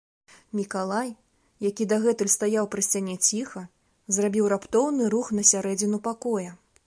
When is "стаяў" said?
2.37-2.65